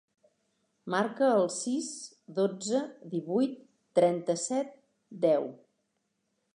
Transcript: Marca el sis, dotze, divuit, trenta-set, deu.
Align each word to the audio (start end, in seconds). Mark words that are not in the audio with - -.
Marca 0.93 1.27
el 1.33 1.45
sis, 1.57 1.91
dotze, 2.39 2.81
divuit, 3.13 3.55
trenta-set, 4.01 4.77
deu. 5.29 5.51